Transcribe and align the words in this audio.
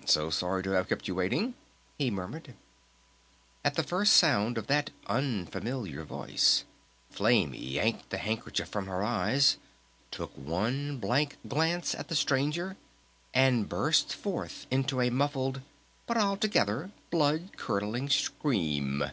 "...So 0.04 0.30
sorry 0.30 0.64
to 0.64 0.70
have 0.70 0.88
kept 0.88 1.06
you 1.06 1.14
waiting," 1.14 1.54
he 1.96 2.10
murmured. 2.10 2.54
At 3.64 3.76
the 3.76 3.84
first 3.84 4.14
sound 4.14 4.58
of 4.58 4.66
that 4.66 4.90
unfamiliar 5.06 6.02
voice, 6.02 6.64
Flame 7.08 7.54
yanked 7.54 8.10
the 8.10 8.18
handkerchief 8.18 8.66
from 8.68 8.88
her 8.88 9.04
eyes, 9.04 9.58
took 10.10 10.32
one 10.36 10.98
blank 10.98 11.36
glance 11.46 11.94
at 11.94 12.08
the 12.08 12.16
Stranger, 12.16 12.76
and 13.32 13.68
burst 13.68 14.12
forth 14.12 14.66
into 14.72 15.00
a 15.00 15.08
muffled, 15.08 15.60
but 16.08 16.16
altogether 16.16 16.90
blood 17.12 17.50
curdling 17.56 18.08
scream. 18.10 19.04